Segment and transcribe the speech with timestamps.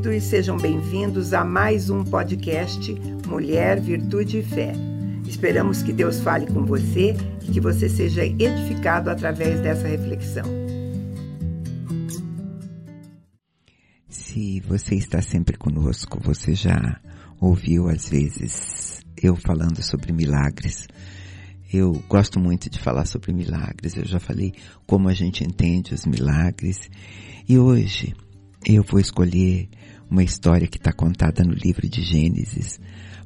[0.00, 2.94] queridos, sejam bem-vindos a mais um podcast
[3.26, 4.72] Mulher, Virtude e Fé.
[5.26, 10.44] Esperamos que Deus fale com você e que você seja edificado através dessa reflexão.
[14.08, 16.98] Se você está sempre conosco, você já
[17.38, 20.88] ouviu às vezes eu falando sobre milagres.
[21.70, 23.96] Eu gosto muito de falar sobre milagres.
[23.96, 24.54] Eu já falei
[24.86, 26.90] como a gente entende os milagres.
[27.48, 28.14] E hoje
[28.66, 29.68] eu vou escolher
[30.10, 32.80] uma história que está contada no livro de Gênesis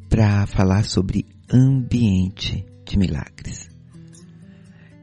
[0.08, 3.68] para falar sobre ambiente de milagres.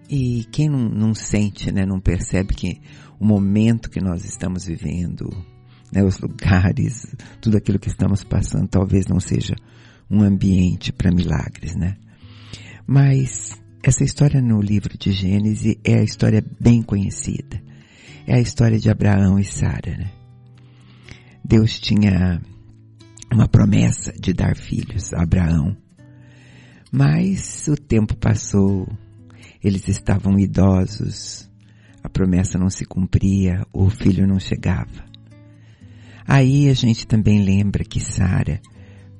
[0.09, 2.81] E quem não, não sente, né, não percebe que
[3.19, 5.29] o momento que nós estamos vivendo,
[5.91, 7.07] né, os lugares,
[7.39, 9.55] tudo aquilo que estamos passando, talvez não seja
[10.09, 11.95] um ambiente para milagres, né?
[12.85, 17.61] Mas essa história no livro de Gênesis é a história bem conhecida.
[18.27, 20.20] É a história de Abraão e Sara, né?
[21.43, 22.41] Deus tinha
[23.33, 25.75] uma promessa de dar filhos a Abraão.
[26.91, 28.87] Mas o tempo passou,
[29.63, 31.49] eles estavam idosos,
[32.03, 35.05] a promessa não se cumpria, o filho não chegava.
[36.27, 38.61] Aí a gente também lembra que Sara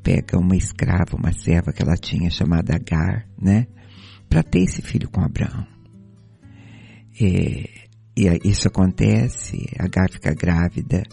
[0.03, 3.67] pega uma escrava, uma serva que ela tinha chamada Agar, né?
[4.29, 5.65] Para ter esse filho com Abraão.
[7.19, 7.69] É,
[8.17, 11.03] e isso acontece, Agar fica grávida,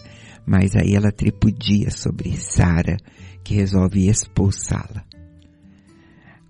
[0.49, 2.97] mas aí ela tripudia sobre Sara,
[3.43, 5.05] que resolve expulsá-la.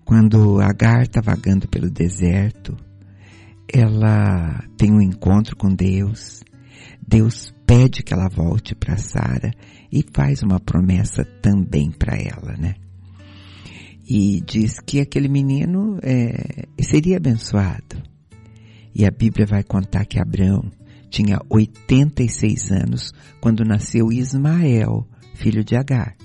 [0.06, 2.74] Quando Agar está vagando pelo deserto,
[3.70, 6.42] ela tem um encontro com Deus.
[7.06, 9.50] Deus pede que ela volte para Sara
[9.92, 12.76] e faz uma promessa também para ela, né?
[14.08, 18.02] E diz que aquele menino é, seria abençoado.
[18.94, 20.70] E a Bíblia vai contar que Abraão
[21.10, 26.16] tinha 86 anos quando nasceu Ismael, filho de Agar.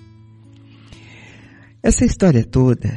[1.82, 2.90] Essa história toda,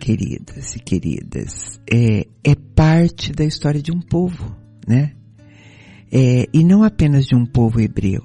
[0.00, 5.12] queridas e queridas, é, é parte da história de um povo, né?
[6.10, 8.22] É, e não apenas de um povo hebreu,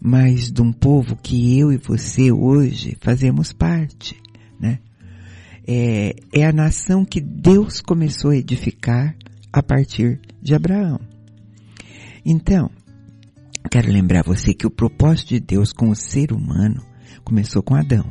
[0.00, 4.16] mas de um povo que eu e você hoje fazemos parte,
[4.58, 4.78] né?
[5.66, 9.14] É, é a nação que Deus começou a edificar
[9.52, 11.09] a partir de Abraão.
[12.24, 12.70] Então,
[13.70, 16.82] quero lembrar você que o propósito de Deus com o ser humano
[17.24, 18.10] começou com Adão.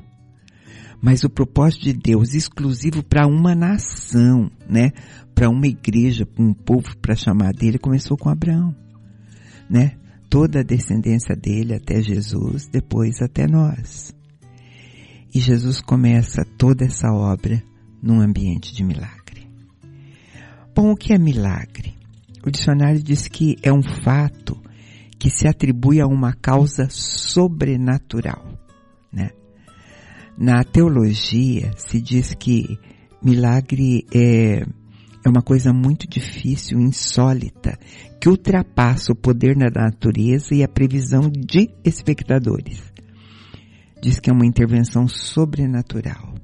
[1.01, 4.91] Mas o propósito de Deus exclusivo para uma nação, né?
[5.33, 8.75] Para uma igreja, para um povo para chamar dele, começou com Abraão,
[9.69, 9.95] né?
[10.29, 14.13] Toda a descendência dele até Jesus, depois até nós.
[15.33, 17.63] E Jesus começa toda essa obra
[18.01, 19.47] num ambiente de milagre.
[20.75, 21.98] Bom, o que é milagre?
[22.45, 24.57] O dicionário diz que é um fato
[25.17, 28.57] que se atribui a uma causa sobrenatural,
[29.11, 29.31] né?
[30.37, 32.79] Na teologia se diz que
[33.21, 37.77] milagre é, é uma coisa muito difícil, insólita,
[38.21, 42.81] que ultrapassa o poder da natureza e a previsão de espectadores.
[44.01, 46.35] Diz que é uma intervenção sobrenatural.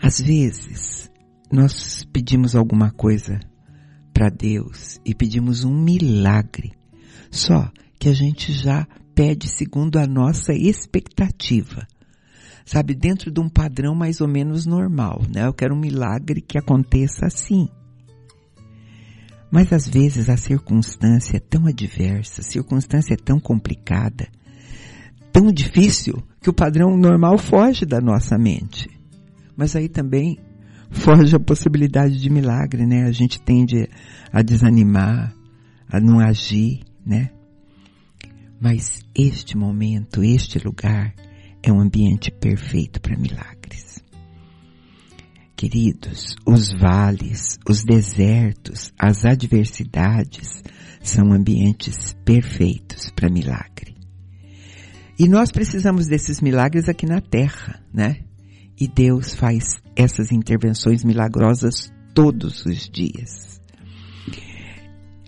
[0.00, 1.10] Às vezes,
[1.50, 3.40] nós pedimos alguma coisa
[4.22, 6.70] para Deus e pedimos um milagre,
[7.28, 7.68] só
[7.98, 11.88] que a gente já pede segundo a nossa expectativa
[12.64, 15.44] sabe, dentro de um padrão mais ou menos normal, né?
[15.48, 17.68] Eu quero um milagre que aconteça assim.
[19.50, 24.28] Mas às vezes a circunstância é tão adversa, a circunstância é tão complicada,
[25.32, 28.88] tão difícil, que o padrão normal foge da nossa mente.
[29.56, 30.38] Mas aí também
[30.92, 33.04] foge a possibilidade de milagre, né?
[33.04, 33.88] A gente tende
[34.32, 35.34] a desanimar,
[35.88, 37.30] a não agir, né?
[38.60, 41.12] Mas este momento, este lugar,
[41.62, 44.02] é um ambiente perfeito para milagres.
[45.56, 50.62] Queridos, os vales, os desertos, as adversidades
[51.00, 53.96] são ambientes perfeitos para milagre.
[55.18, 58.24] E nós precisamos desses milagres aqui na terra, né?
[58.78, 63.60] E Deus faz essas intervenções milagrosas todos os dias.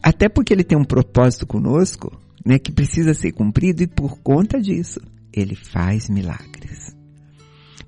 [0.02, 2.58] Até porque Ele tem um propósito conosco, né?
[2.58, 5.00] Que precisa ser cumprido e por conta disso
[5.32, 6.94] ele faz milagres.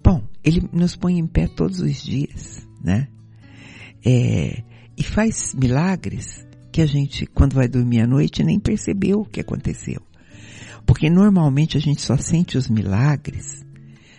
[0.03, 3.09] Bom, ele nos põe em pé todos os dias, né?
[4.05, 4.63] É,
[4.97, 9.41] e faz milagres que a gente, quando vai dormir à noite, nem percebeu o que
[9.41, 10.01] aconteceu.
[10.85, 13.66] Porque normalmente a gente só sente os milagres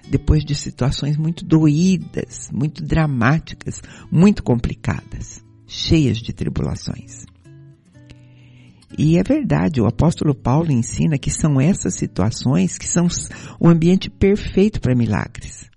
[0.09, 3.81] depois de situações muito doídas, muito dramáticas,
[4.11, 7.25] muito complicadas, cheias de tribulações.
[8.97, 13.07] E é verdade, o apóstolo Paulo ensina que são essas situações que são
[13.59, 15.69] o ambiente perfeito para milagres.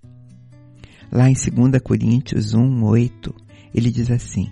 [1.11, 3.35] Lá em 2 Coríntios 1, 8,
[3.75, 4.49] ele diz assim,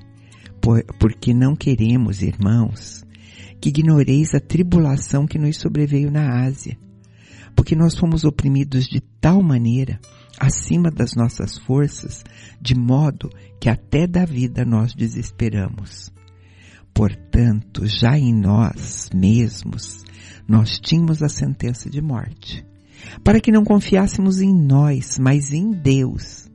[0.99, 3.03] porque não queremos, irmãos,
[3.61, 6.77] que ignoreis a tribulação que nos sobreveio na Ásia,
[7.59, 9.99] porque nós fomos oprimidos de tal maneira,
[10.39, 12.23] acima das nossas forças,
[12.61, 13.29] de modo
[13.59, 16.09] que até da vida nós desesperamos.
[16.93, 20.05] Portanto, já em nós mesmos,
[20.47, 22.65] nós tínhamos a sentença de morte,
[23.25, 26.49] para que não confiássemos em nós, mas em Deus,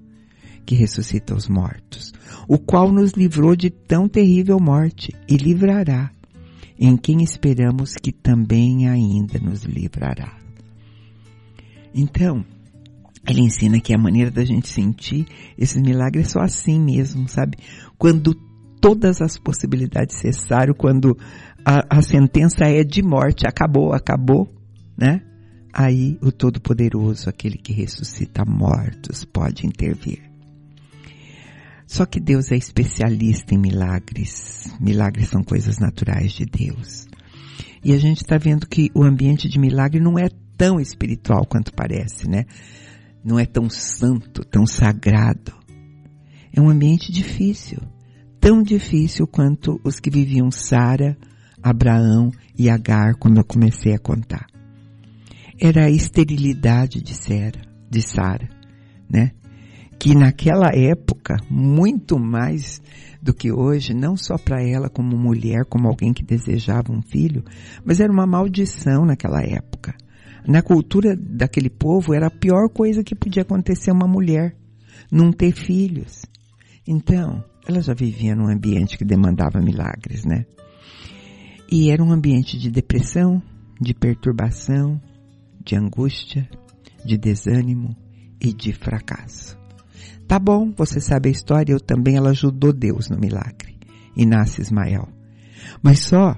[0.64, 2.14] que ressuscita os mortos,
[2.48, 6.10] o qual nos livrou de tão terrível morte e livrará,
[6.78, 10.44] em quem esperamos que também ainda nos livrará.
[11.94, 12.44] Então,
[13.26, 15.26] ele ensina que a maneira da gente sentir
[15.56, 17.56] esses milagres é só assim mesmo, sabe?
[17.96, 18.35] Quando
[18.81, 21.17] todas as possibilidades cessaram, quando
[21.64, 24.52] a, a sentença é de morte, acabou, acabou,
[24.96, 25.23] né?
[25.73, 30.23] Aí o Todo-Poderoso, aquele que ressuscita mortos, pode intervir.
[31.87, 34.73] Só que Deus é especialista em milagres.
[34.81, 37.06] Milagres são coisas naturais de Deus.
[37.85, 41.72] E a gente está vendo que o ambiente de milagre não é tão espiritual quanto
[41.72, 42.44] parece, né?
[43.24, 45.52] Não é tão santo, tão sagrado.
[46.52, 47.80] É um ambiente difícil.
[48.40, 51.16] Tão difícil quanto os que viviam Sara,
[51.62, 54.46] Abraão e Agar, como eu comecei a contar.
[55.58, 58.48] Era a esterilidade de Sara, de Sara,
[59.08, 59.30] né?
[59.98, 62.82] Que naquela época, muito mais
[63.22, 67.42] do que hoje, não só para ela como mulher, como alguém que desejava um filho,
[67.82, 69.94] mas era uma maldição naquela época.
[70.46, 74.55] Na cultura daquele povo era a pior coisa que podia acontecer uma mulher,
[75.11, 76.25] não ter filhos.
[76.87, 80.44] Então, ela já vivia num ambiente que demandava milagres, né?
[81.70, 83.43] E era um ambiente de depressão,
[83.81, 85.00] de perturbação,
[85.64, 86.49] de angústia,
[87.05, 87.97] de desânimo
[88.40, 89.58] e de fracasso.
[90.29, 93.79] Tá bom, você sabe a história, eu também, ela ajudou Deus no milagre.
[94.17, 95.08] E nasce Ismael.
[95.82, 96.37] Mas só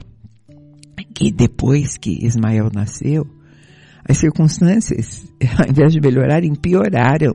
[1.15, 3.27] que depois que Ismael nasceu,
[4.09, 5.27] as circunstâncias,
[5.59, 7.35] ao invés de melhorarem, pioraram,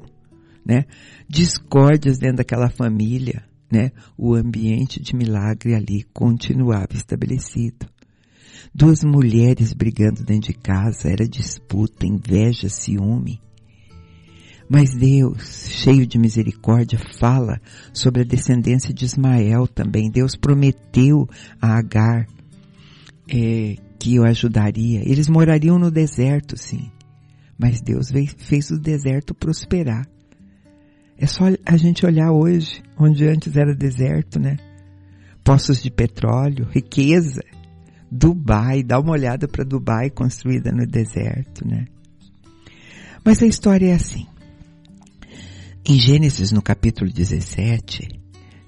[0.66, 0.86] né?
[1.28, 3.92] Discórdias dentro daquela família, né?
[4.18, 7.88] O ambiente de milagre ali continuava estabelecido.
[8.74, 13.42] Duas mulheres brigando dentro de casa, era disputa, inveja, ciúme.
[14.70, 17.60] Mas Deus, cheio de misericórdia, fala
[17.94, 20.10] sobre a descendência de Ismael também.
[20.10, 21.28] Deus prometeu
[21.62, 22.26] a Agar
[23.30, 25.08] é, que o ajudaria.
[25.08, 26.90] Eles morariam no deserto, sim.
[27.56, 30.08] Mas Deus fez o deserto prosperar.
[31.20, 34.58] É só a gente olhar hoje, onde antes era deserto, né?
[35.44, 37.44] Poços de petróleo, riqueza.
[38.12, 41.86] Dubai, dá uma olhada para Dubai construída no deserto, né?
[43.24, 44.26] Mas a história é assim.
[45.86, 48.20] Em Gênesis, no capítulo 17,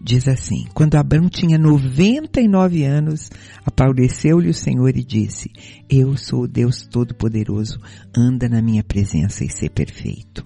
[0.03, 3.29] diz assim: Quando Abraão tinha 99 anos,
[3.65, 5.49] apareceu-lhe o Senhor e disse:
[5.89, 7.79] Eu sou o Deus Todo-Poderoso,
[8.15, 10.45] anda na minha presença e ser perfeito.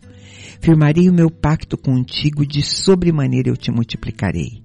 [0.61, 4.63] Firmarei o meu pacto contigo, de sobremaneira eu te multiplicarei.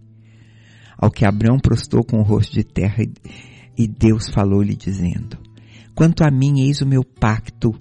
[0.96, 3.02] Ao que Abraão prostou com o rosto de terra
[3.76, 5.38] e Deus falou-lhe dizendo:
[5.94, 7.74] Quanto a mim, eis o meu pacto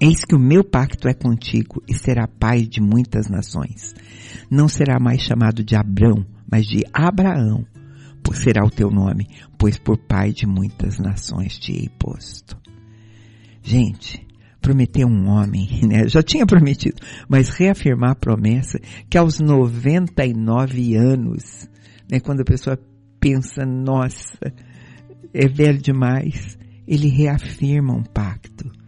[0.00, 3.94] Eis que o meu pacto é contigo e será pai de muitas nações.
[4.50, 7.64] Não será mais chamado de Abrão, mas de Abraão,
[8.22, 12.58] por será o teu nome, pois por pai de muitas nações te hei posto.
[13.62, 14.26] Gente,
[14.60, 16.08] prometer um homem, né?
[16.08, 21.68] Já tinha prometido, mas reafirmar a promessa que aos 99 anos,
[22.10, 22.18] né?
[22.18, 22.76] Quando a pessoa
[23.20, 24.52] pensa, nossa,
[25.32, 28.83] é velho demais, ele reafirma um pacto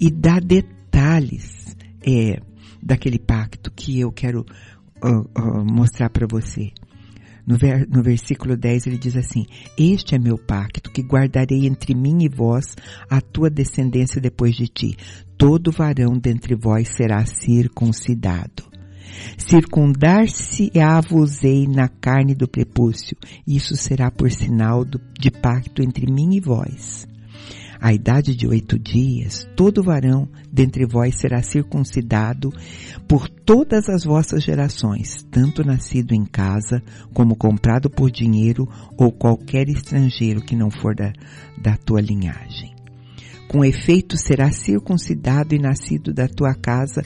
[0.00, 1.76] e dá detalhes
[2.06, 2.40] é,
[2.82, 4.46] daquele pacto que eu quero
[5.04, 6.72] uh, uh, mostrar para você.
[7.46, 9.44] No, ver, no versículo 10 ele diz assim:
[9.76, 12.74] Este é meu pacto que guardarei entre mim e vós,
[13.08, 14.96] a tua descendência depois de ti.
[15.36, 18.70] Todo varão dentre vós será circuncidado.
[19.36, 23.14] Circundar-se-á-vos-ei na carne do prepúcio.
[23.46, 27.06] Isso será por sinal do, de pacto entre mim e vós.
[27.80, 32.52] A idade de oito dias, todo varão dentre vós será circuncidado
[33.08, 36.82] por todas as vossas gerações, tanto nascido em casa,
[37.14, 38.68] como comprado por dinheiro,
[38.98, 41.10] ou qualquer estrangeiro que não for da,
[41.56, 42.74] da tua linhagem.
[43.48, 47.02] Com efeito será circuncidado e nascido da tua casa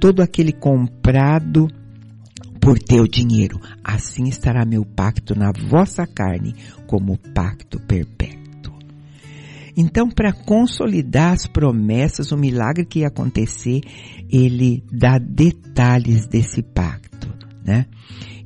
[0.00, 1.68] todo aquele comprado
[2.60, 3.60] por teu dinheiro.
[3.82, 6.54] Assim estará meu pacto na vossa carne,
[6.86, 8.43] como pacto perpétuo.
[9.76, 13.80] Então, para consolidar as promessas, o milagre que ia acontecer,
[14.30, 17.28] ele dá detalhes desse pacto,
[17.64, 17.86] né?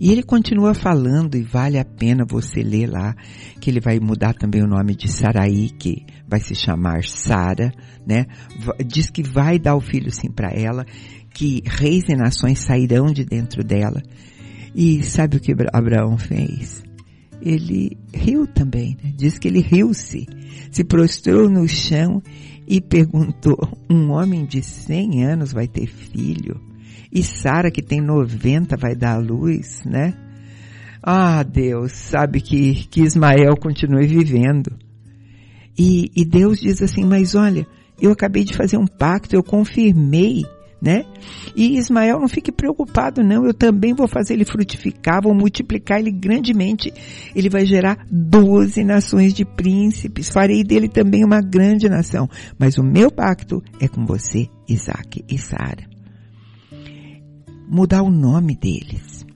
[0.00, 3.16] E ele continua falando e vale a pena você ler lá
[3.60, 7.72] que ele vai mudar também o nome de Saraí, que vai se chamar Sara,
[8.06, 8.26] né?
[8.86, 10.86] Diz que vai dar o filho sim para ela,
[11.34, 14.00] que reis e nações sairão de dentro dela.
[14.72, 16.87] E sabe o que Abraão fez?
[17.40, 19.12] Ele riu também, né?
[19.16, 20.26] Diz que ele riu-se,
[20.70, 22.22] se prostrou no chão
[22.66, 23.56] e perguntou:
[23.88, 26.60] um homem de 100 anos vai ter filho?
[27.10, 30.14] E Sara, que tem 90, vai dar à luz, né?
[31.02, 34.76] Ah, Deus, sabe que, que Ismael continue vivendo.
[35.78, 37.66] E, e Deus diz assim, mas olha,
[38.00, 40.44] eu acabei de fazer um pacto, eu confirmei,
[40.80, 41.04] né?
[41.56, 46.12] E Ismael não fique preocupado não, eu também vou fazer ele frutificar, vou multiplicar ele
[46.12, 46.92] grandemente.
[47.34, 52.28] Ele vai gerar doze nações de príncipes, farei dele também uma grande nação.
[52.58, 55.98] Mas o meu pacto é com você, Isaac e Sara
[57.68, 59.26] mudar o nome deles.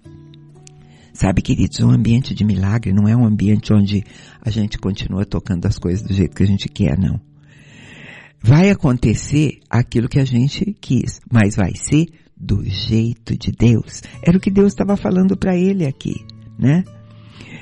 [1.12, 4.02] Sabe, queridos, um ambiente de milagre não é um ambiente onde
[4.40, 7.20] a gente continua tocando as coisas do jeito que a gente quer, não.
[8.42, 12.06] Vai acontecer aquilo que a gente quis, mas vai ser
[12.36, 14.02] do jeito de Deus.
[14.22, 16.24] Era o que Deus estava falando para ele aqui,
[16.58, 16.82] né?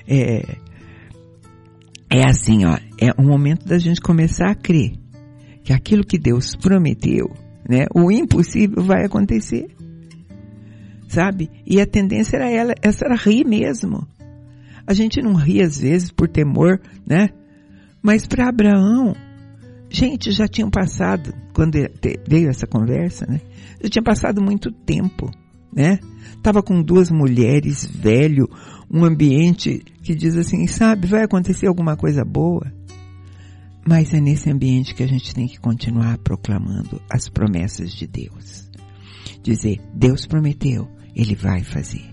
[0.09, 0.57] É,
[2.11, 4.93] é assim, ó, é o momento da gente começar a crer
[5.63, 7.31] que aquilo que Deus prometeu,
[7.69, 9.69] né, o impossível vai acontecer
[11.11, 11.51] sabe?
[11.67, 14.07] E a tendência era ela, essa era rir mesmo.
[14.87, 17.31] A gente não ri às vezes por temor, né?
[18.01, 19.15] Mas para Abraão,
[19.91, 21.77] gente, já tinham passado, quando
[22.29, 23.41] veio essa conversa, né?
[23.83, 25.31] Já tinha passado muito tempo,
[25.75, 25.99] né?
[26.43, 28.49] Tava com duas mulheres, velho,
[28.91, 32.73] um ambiente que diz assim, sabe, vai acontecer alguma coisa boa.
[33.87, 38.71] Mas é nesse ambiente que a gente tem que continuar proclamando as promessas de Deus.
[39.43, 42.05] Dizer, Deus prometeu, ele vai fazer.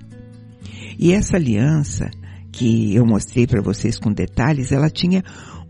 [0.98, 2.10] E essa aliança
[2.52, 5.24] que eu mostrei para vocês com detalhes, ela tinha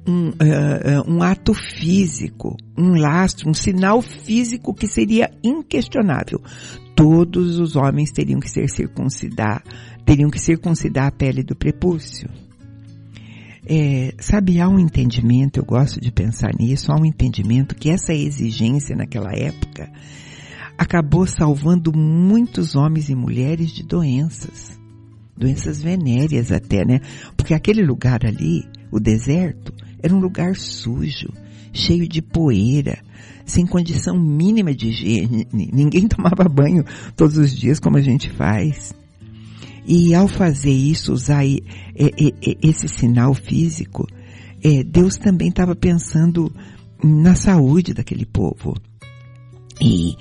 [0.07, 6.41] um, uh, um ato físico, um lastro, um sinal físico que seria inquestionável.
[6.95, 9.61] Todos os homens teriam que ser circuncidar,
[10.05, 12.29] teriam que circuncidar a pele do prepúcio.
[13.69, 18.13] É, sabe, há um entendimento, eu gosto de pensar nisso, há um entendimento que essa
[18.13, 19.91] exigência naquela época
[20.77, 24.79] acabou salvando muitos homens e mulheres de doenças.
[25.35, 27.01] Doenças venéreas até, né?
[27.35, 31.29] Porque aquele lugar ali, o deserto, era um lugar sujo,
[31.73, 32.99] cheio de poeira,
[33.45, 35.47] sem condição mínima de higiene.
[35.51, 36.83] Ninguém tomava banho
[37.15, 38.93] todos os dias como a gente faz.
[39.85, 41.45] E ao fazer isso, usar
[42.61, 44.05] esse sinal físico,
[44.61, 46.53] é, Deus também estava pensando
[47.01, 48.75] na saúde daquele povo.
[49.79, 50.17] E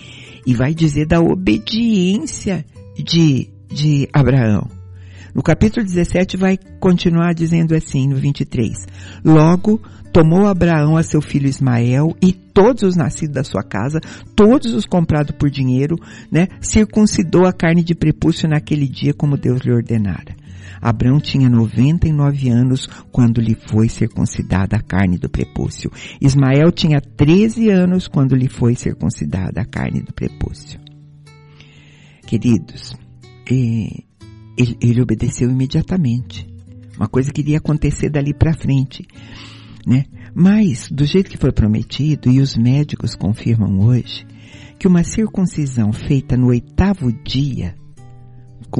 [0.46, 2.64] e vai dizer da obediência
[2.96, 4.70] de, de Abraão.
[5.36, 8.86] No capítulo 17 vai continuar dizendo assim, no 23.
[9.22, 9.78] Logo,
[10.10, 14.00] tomou Abraão a seu filho Ismael e todos os nascidos da sua casa,
[14.34, 15.96] todos os comprados por dinheiro,
[16.32, 20.34] né, circuncidou a carne de prepúcio naquele dia como Deus lhe ordenara.
[20.80, 25.90] Abraão tinha 99 anos quando lhe foi circuncidada a carne do prepúcio.
[26.18, 30.80] Ismael tinha 13 anos quando lhe foi circuncidada a carne do prepúcio.
[32.26, 32.96] Queridos,
[34.56, 36.46] ele, ele obedeceu imediatamente.
[36.96, 39.06] Uma coisa que iria acontecer dali para frente,
[39.86, 40.04] né?
[40.34, 44.26] Mas, do jeito que foi prometido, e os médicos confirmam hoje,
[44.78, 47.74] que uma circuncisão feita no oitavo dia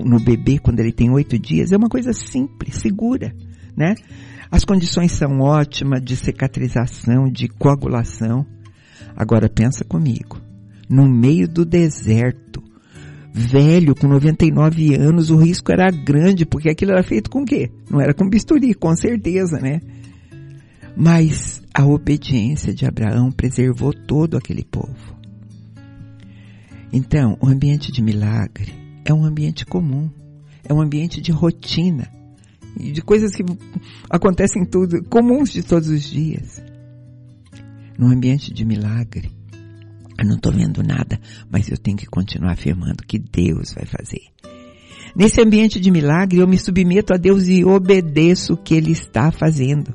[0.04, 3.35] no bebê quando ele tem oito dias é uma coisa simples, segura,
[3.76, 3.95] né?
[4.50, 8.47] As condições são ótimas de cicatrização, de coagulação.
[9.16, 10.40] Agora pensa comigo,
[10.88, 12.62] no meio do deserto,
[13.37, 17.71] velho, com 99 anos, o risco era grande, porque aquilo era feito com quê?
[17.90, 19.83] Não era com bisturi, com certeza, né?
[20.97, 25.14] Mas a obediência de Abraão preservou todo aquele povo.
[26.90, 28.73] Então, o ambiente de milagre
[29.05, 30.11] é um ambiente comum,
[30.64, 32.11] é um ambiente de rotina,
[32.75, 33.45] de coisas que
[34.09, 36.62] acontecem tudo, comuns de todos os dias.
[37.99, 39.31] No ambiente de milagre,
[40.18, 41.20] eu não estou vendo nada,
[41.50, 44.23] mas eu tenho que continuar afirmando que Deus vai fazer.
[45.14, 49.30] Nesse ambiente de milagre, eu me submeto a Deus e obedeço o que Ele está
[49.30, 49.94] fazendo.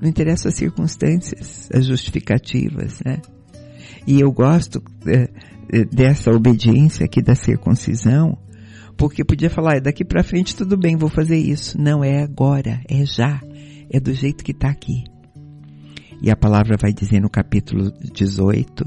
[0.00, 3.22] Não interessa as circunstâncias, as justificativas, né?
[4.06, 5.30] E eu gosto é,
[5.72, 8.36] é dessa obediência aqui da circuncisão,
[8.98, 11.80] porque podia falar, daqui para frente tudo bem, vou fazer isso.
[11.80, 13.40] Não é agora, é já,
[13.90, 15.04] é do jeito que está aqui.
[16.20, 18.84] E a palavra vai dizer no capítulo 18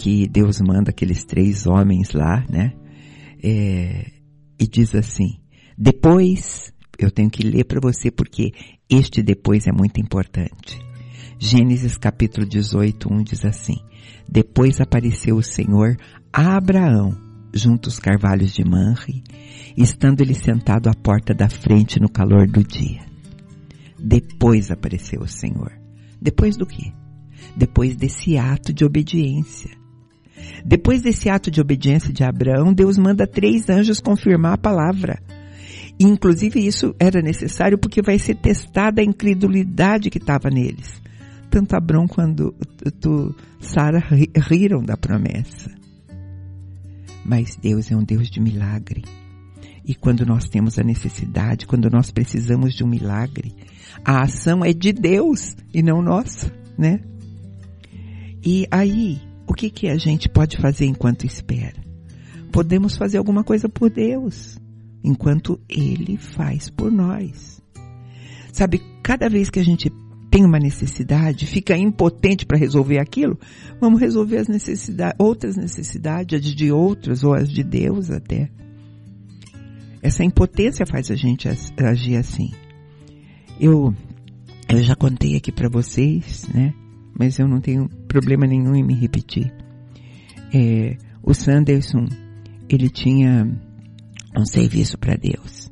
[0.00, 2.72] que Deus manda aqueles três homens lá, né?
[3.42, 4.10] É,
[4.58, 5.38] e diz assim:
[5.76, 8.52] depois, eu tenho que ler para você porque
[8.88, 10.78] este depois é muito importante.
[11.38, 13.76] Gênesis capítulo 18, 1 diz assim:
[14.26, 15.96] Depois apareceu o Senhor
[16.32, 17.16] a Abraão
[17.52, 19.22] junto aos carvalhos de Manre,
[19.76, 23.00] estando ele sentado à porta da frente no calor do dia.
[23.98, 25.72] Depois apareceu o Senhor.
[26.20, 26.92] Depois do quê?
[27.54, 29.79] Depois desse ato de obediência.
[30.64, 35.18] Depois desse ato de obediência de Abraão, Deus manda três anjos confirmar a palavra.
[35.98, 41.00] Inclusive isso era necessário porque vai ser testada a incredulidade que estava neles.
[41.50, 42.54] Tanto Abraão quanto
[43.60, 44.02] Sara
[44.48, 45.70] riram da promessa.
[47.24, 49.04] Mas Deus é um Deus de milagre.
[49.84, 53.54] E quando nós temos a necessidade, quando nós precisamos de um milagre,
[54.04, 57.00] a ação é de Deus e não nossa, né?
[58.42, 59.20] E aí,
[59.50, 61.74] o que que a gente pode fazer enquanto espera?
[62.52, 64.56] Podemos fazer alguma coisa por Deus,
[65.02, 67.60] enquanto Ele faz por nós.
[68.52, 69.90] Sabe, cada vez que a gente
[70.30, 73.36] tem uma necessidade, fica impotente para resolver aquilo,
[73.80, 78.48] vamos resolver as necessidades, outras necessidades, as de outros ou as de Deus até.
[80.00, 82.52] Essa impotência faz a gente agir assim.
[83.58, 83.92] Eu,
[84.68, 86.72] eu já contei aqui para vocês, né?
[87.20, 89.52] Mas eu não tenho problema nenhum em me repetir.
[90.54, 92.06] É, o Sanderson,
[92.66, 93.46] ele tinha
[94.34, 95.68] um serviço para Deus.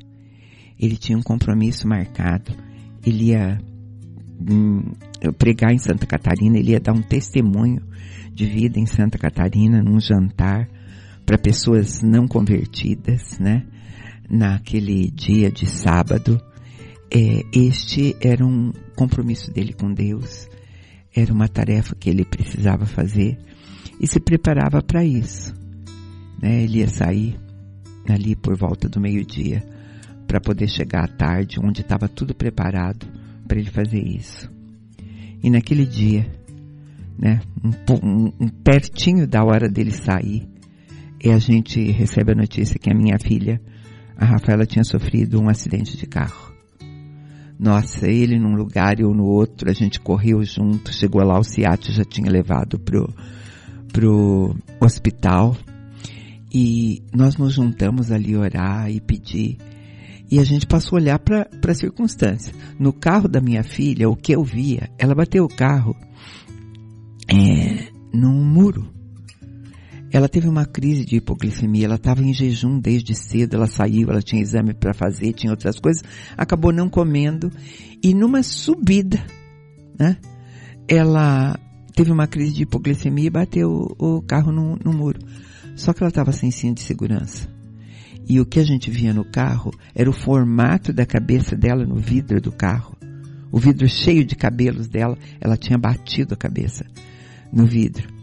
[0.79, 2.53] Ele tinha um compromisso marcado.
[3.03, 3.59] Ele ia
[4.39, 4.93] hum,
[5.39, 7.81] pregar em Santa Catarina, ele ia dar um testemunho
[8.31, 10.69] de vida em Santa Catarina num jantar
[11.25, 13.65] para pessoas não convertidas, né?
[14.29, 16.39] Naquele dia de sábado
[17.11, 20.47] é, este era um compromisso dele com Deus,
[21.15, 23.37] era uma tarefa que ele precisava fazer
[23.99, 25.53] e se preparava para isso.
[26.41, 26.63] Né?
[26.63, 27.39] Ele ia sair
[28.07, 29.63] ali por volta do meio-dia
[30.27, 33.07] para poder chegar à tarde, onde estava tudo preparado
[33.47, 34.49] para ele fazer isso.
[35.41, 36.29] E naquele dia,
[37.17, 40.47] né, um, um, um pertinho da hora dele sair,
[41.23, 43.59] e a gente recebe a notícia que a minha filha,
[44.15, 46.48] a Rafaela, tinha sofrido um acidente de carro.
[47.59, 51.43] Nossa, ele num lugar e eu no outro, a gente correu junto, chegou lá, o
[51.43, 53.13] Ciate já tinha levado pro,
[53.91, 55.57] pro hospital.
[56.51, 59.57] E nós nos juntamos ali orar e pedir.
[60.31, 62.53] E a gente passou a olhar para a circunstância.
[62.79, 65.95] No carro da minha filha, o que eu via, ela bateu o carro
[67.27, 68.87] é, num muro.
[70.11, 74.21] Ela teve uma crise de hipoglicemia, ela estava em jejum desde cedo, ela saiu, ela
[74.21, 76.03] tinha exame para fazer, tinha outras coisas,
[76.35, 77.51] acabou não comendo
[78.03, 79.23] e numa subida,
[79.99, 80.17] né?
[80.87, 81.59] Ela
[81.93, 85.19] teve uma crise de hipoglicemia e bateu o carro no, no muro.
[85.75, 87.47] Só que ela estava sem cinto de segurança.
[88.27, 91.95] E o que a gente via no carro era o formato da cabeça dela no
[91.95, 92.97] vidro do carro.
[93.51, 96.85] O vidro cheio de cabelos dela, ela tinha batido a cabeça
[97.51, 98.18] no vidro.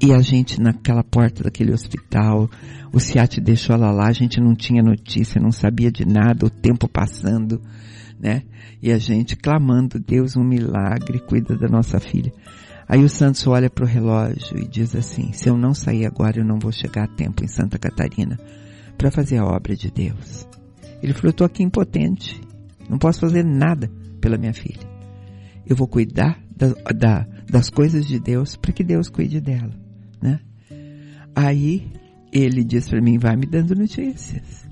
[0.00, 2.50] E a gente naquela porta daquele hospital,
[2.92, 6.50] o SIAT deixou ela lá, a gente não tinha notícia, não sabia de nada, o
[6.50, 7.60] tempo passando,
[8.18, 8.42] né?
[8.82, 12.32] E a gente clamando, Deus, um milagre, cuida da nossa filha.
[12.86, 16.38] Aí o Santos olha para o relógio e diz assim, se eu não sair agora,
[16.38, 18.38] eu não vou chegar a tempo em Santa Catarina
[18.98, 20.46] para fazer a obra de Deus.
[21.02, 22.40] Ele falou, eu estou aqui impotente,
[22.88, 24.86] não posso fazer nada pela minha filha.
[25.66, 29.83] Eu vou cuidar da, da, das coisas de Deus para que Deus cuide dela?
[31.34, 31.90] Aí
[32.32, 34.64] ele diz para mim, vai me dando notícias.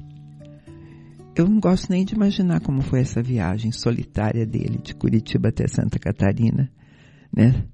[1.35, 5.67] Eu não gosto nem de imaginar como foi essa viagem solitária dele de Curitiba até
[5.67, 6.71] Santa Catarina,
[7.35, 7.65] né?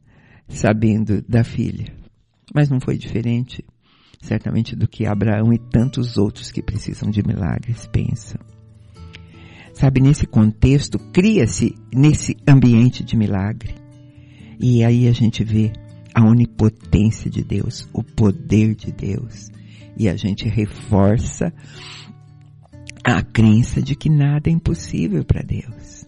[0.49, 1.93] Sabendo da filha.
[2.55, 3.65] Mas não foi diferente,
[4.23, 8.41] certamente, do que Abraão e tantos outros que precisam de milagres pensam.
[9.75, 13.75] Sabe, nesse contexto, cria-se nesse ambiente de milagre.
[14.61, 15.73] E aí a gente vê
[16.19, 19.51] a onipotência de Deus, o poder de Deus.
[19.97, 21.53] E a gente reforça
[23.05, 26.05] a crença de que nada é impossível para Deus.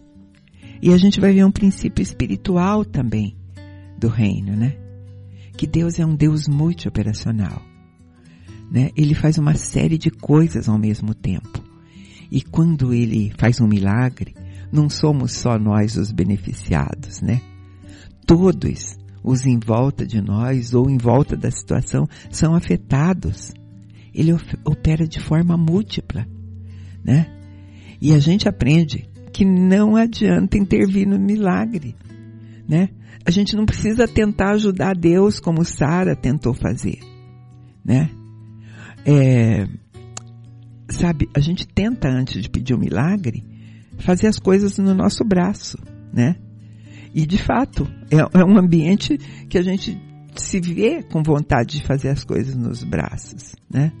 [0.81, 3.37] E a gente vai ver um princípio espiritual também
[3.97, 4.75] do reino, né?
[5.55, 7.61] Que Deus é um Deus multi-operacional.
[8.69, 8.89] Né?
[8.97, 11.63] Ele faz uma série de coisas ao mesmo tempo.
[12.29, 14.33] E quando ele faz um milagre,
[14.71, 17.41] não somos só nós os beneficiados, né?
[18.25, 23.51] Todos os em volta de nós ou em volta da situação são afetados.
[24.13, 24.33] Ele
[24.65, 26.27] opera de forma múltipla,
[27.03, 27.27] né?
[28.01, 31.95] E a gente aprende que não adianta intervir no milagre,
[32.67, 32.89] né?
[33.25, 36.99] A gente não precisa tentar ajudar Deus como Sara tentou fazer,
[37.85, 38.09] né?
[39.05, 39.67] É,
[40.89, 43.43] sabe, a gente tenta antes de pedir o um milagre
[43.99, 45.77] fazer as coisas no nosso braço,
[46.11, 46.35] né?
[47.13, 49.17] E de fato, é, é um ambiente
[49.49, 49.99] que a gente
[50.35, 53.91] se vê com vontade de fazer as coisas nos braços, né?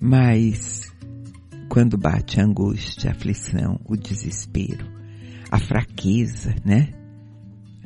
[0.00, 0.92] Mas
[1.68, 4.86] quando bate a angústia, a aflição, o desespero,
[5.50, 6.90] a fraqueza, né?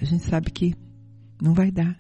[0.01, 0.75] A gente sabe que
[1.41, 1.97] não vai dar.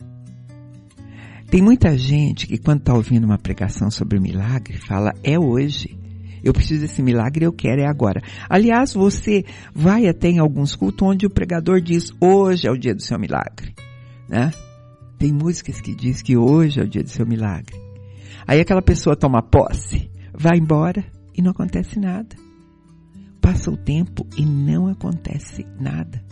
[1.50, 5.98] Tem muita gente que quando está ouvindo uma pregação sobre milagre, fala, é hoje.
[6.42, 8.22] Eu preciso desse milagre, eu quero, é agora.
[8.48, 12.94] Aliás, você vai até em alguns cultos onde o pregador diz, hoje é o dia
[12.94, 13.74] do seu milagre.
[14.28, 14.52] Né?
[15.18, 17.76] Tem músicas que diz que hoje é o dia do seu milagre.
[18.46, 21.04] Aí aquela pessoa toma posse, vai embora
[21.36, 22.36] e não acontece nada.
[23.40, 26.22] Passa o tempo e não acontece nada.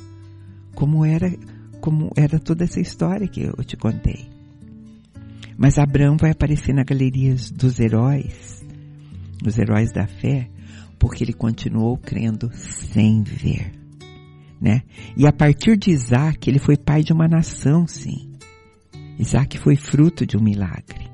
[0.74, 1.32] Como era,
[1.80, 4.28] como era toda essa história que eu te contei.
[5.58, 8.55] Mas Abraão vai aparecer na galeria dos heróis,
[9.48, 10.48] os heróis da fé,
[10.98, 13.72] porque ele continuou crendo sem ver,
[14.60, 14.82] né?
[15.16, 18.32] E a partir de Isaac, ele foi pai de uma nação, sim.
[19.18, 21.06] Isaac foi fruto de um milagre.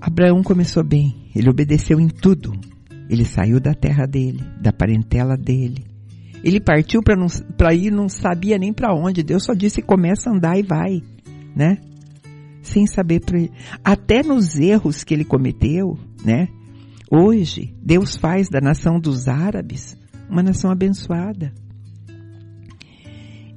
[0.00, 2.52] Abraão começou bem, ele obedeceu em tudo.
[3.08, 5.84] Ele saiu da terra dele, da parentela dele.
[6.42, 9.22] Ele partiu para ir, não sabia nem para onde.
[9.22, 11.02] Deus só disse: começa a andar e vai,
[11.54, 11.78] né?
[12.66, 13.20] Sem saber
[13.84, 16.48] até nos erros que ele cometeu, né?
[17.10, 19.96] Hoje, Deus faz da nação dos árabes
[20.28, 21.52] uma nação abençoada.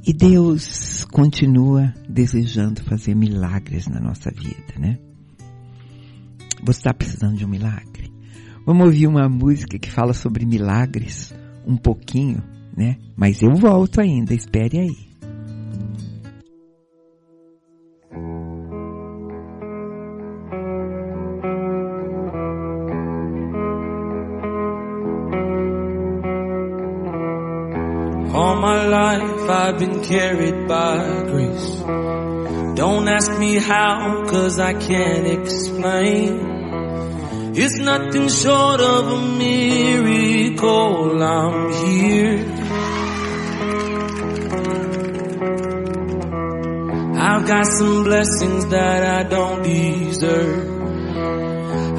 [0.05, 4.97] E Deus continua desejando fazer milagres na nossa vida, né?
[6.63, 8.11] Você está precisando de um milagre?
[8.65, 11.33] Vamos ouvir uma música que fala sobre milagres
[11.65, 12.43] um pouquinho,
[12.75, 12.97] né?
[13.15, 15.09] Mas eu volto ainda, espere aí.
[29.69, 30.97] I've been carried by
[31.29, 31.75] grace.
[32.75, 37.53] Don't ask me how, cause I can't explain.
[37.55, 41.21] It's nothing short of a miracle.
[41.21, 42.39] I'm here.
[47.29, 50.67] I've got some blessings that I don't deserve.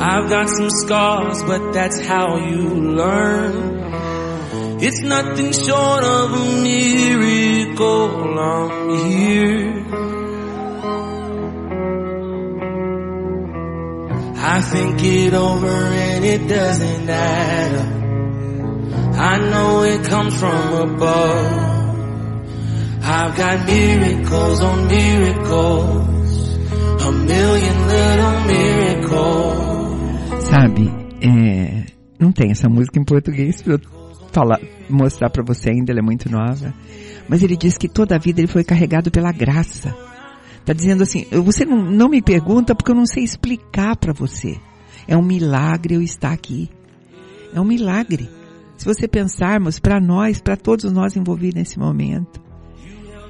[0.00, 3.80] I've got some scars, but that's how you learn.
[4.82, 7.59] It's nothing short of a miracle.
[7.82, 9.84] I'm here.
[14.36, 18.00] I think it over and it doesn't add up.
[19.16, 21.70] I know it comes from above.
[23.02, 26.54] I've got miracles on miracles.
[27.02, 29.70] A million little miracles.
[30.44, 30.90] Sabe,
[31.22, 31.86] é,
[32.18, 33.80] não tem essa música em português, eu
[34.32, 36.74] falar, mostrar para você ainda, ela é muito nova.
[37.30, 39.96] Mas ele diz que toda a vida ele foi carregado pela graça.
[40.64, 44.58] Tá dizendo assim, você não, não me pergunta porque eu não sei explicar para você.
[45.06, 46.68] É um milagre eu estar aqui.
[47.54, 48.28] É um milagre.
[48.76, 52.40] Se você pensarmos para nós, para todos nós envolvidos nesse momento.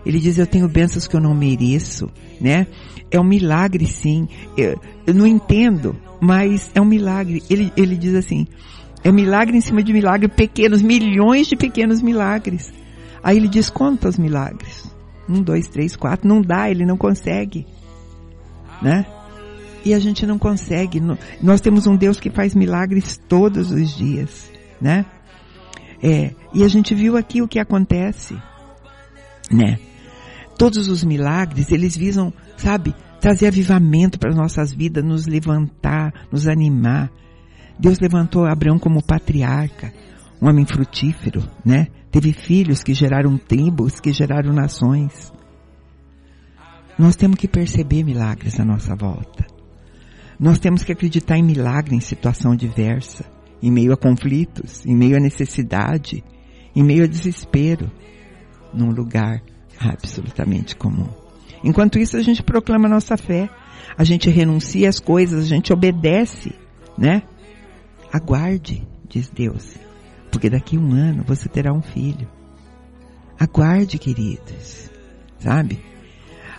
[0.07, 2.09] Ele diz, eu tenho bênçãos que eu não mereço,
[2.41, 2.67] né?
[3.11, 4.27] É um milagre sim.
[4.57, 7.43] Eu, eu não entendo, mas é um milagre.
[7.51, 8.47] Ele, ele diz assim,
[9.05, 12.80] é milagre em cima de milagre, pequenos, milhões de pequenos milagres.
[13.23, 14.91] Aí ele diz quantos milagres?
[15.29, 16.29] Um, dois, três, quatro.
[16.29, 17.67] Não dá, ele não consegue.
[18.83, 19.07] Né?
[19.85, 21.01] E a gente não consegue.
[21.41, 24.51] Nós temos um Deus que faz milagres todos os dias.
[24.81, 25.05] Né?
[26.03, 28.37] É, e a gente viu aqui o que acontece.
[29.51, 29.79] Né?
[30.59, 37.11] Todos os milagres, eles visam, sabe, trazer avivamento para nossas vidas, nos levantar, nos animar.
[37.79, 39.93] Deus levantou Abraão como patriarca,
[40.41, 41.89] um homem frutífero, né?
[42.11, 45.33] Teve filhos que geraram tribos, que geraram nações.
[46.99, 49.47] Nós temos que perceber milagres à nossa volta.
[50.39, 53.25] Nós temos que acreditar em milagre em situação diversa,
[53.63, 56.25] em meio a conflitos, em meio a necessidade,
[56.75, 57.91] em meio a desespero,
[58.73, 59.43] num lugar
[59.79, 61.09] absolutamente comum.
[61.63, 63.49] Enquanto isso, a gente proclama a nossa fé,
[63.97, 66.55] a gente renuncia às coisas, a gente obedece,
[66.97, 67.23] né?
[68.13, 69.90] Aguarde, diz Deus.
[70.31, 72.29] Porque daqui a um ano você terá um filho.
[73.39, 74.91] Aguarde, queridos.
[75.39, 75.81] Sabe?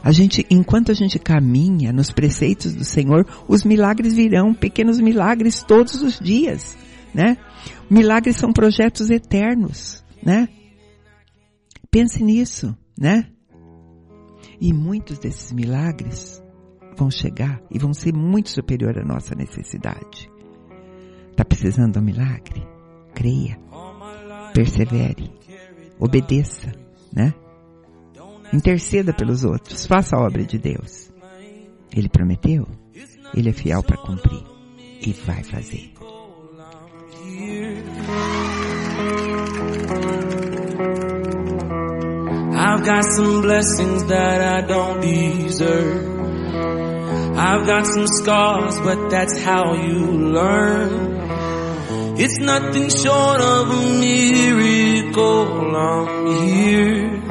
[0.03, 5.62] A gente, enquanto a gente caminha nos preceitos do Senhor, os milagres virão, pequenos milagres
[5.62, 6.75] todos os dias,
[7.13, 7.38] né?
[7.89, 10.49] Milagres são projetos eternos, né?
[11.91, 13.27] Pense nisso, né?
[14.60, 16.41] E muitos desses milagres
[16.97, 20.29] vão chegar e vão ser muito superior à nossa necessidade.
[21.36, 22.70] Tá precisando de um milagre?
[23.13, 23.60] Creia.
[24.54, 25.32] Persevere.
[26.00, 26.71] Obedeça,
[27.13, 27.34] né?
[28.54, 29.86] Interceda pelos outros.
[29.86, 31.12] Faça a obra de Deus.
[31.95, 32.67] Ele prometeu.
[33.34, 34.43] Ele é fiel para cumprir.
[35.06, 35.93] E vai fazer.
[42.54, 46.21] I've got some blessings that I don't deserve.
[47.38, 51.20] I've got some scars, but that's how you learn.
[52.17, 55.76] It's nothing short of a miracle.
[55.76, 57.21] I'm here.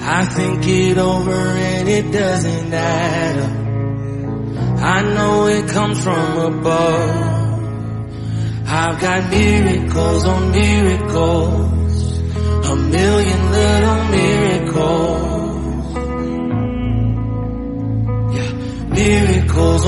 [0.00, 3.58] I think it over and it doesn't add up.
[4.82, 7.38] I know it comes from above.
[8.66, 12.18] I've got miracles on miracles,
[12.68, 15.37] a million little miracles.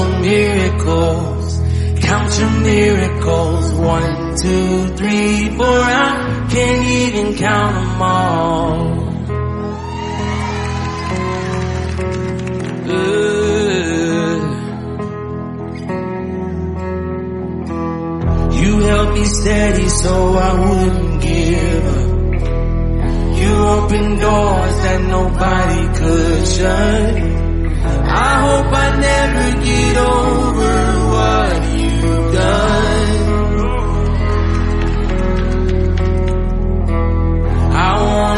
[0.00, 1.60] On miracles.
[2.00, 5.66] Count your miracles, one, two, three, four.
[5.66, 9.10] I can't even count them all.
[18.60, 22.10] You held me steady so I wouldn't give up.
[23.40, 27.29] You opened doors that nobody could shut.
[28.12, 30.74] I hope I never get over
[31.12, 32.80] what you've done.
[37.72, 38.29] I want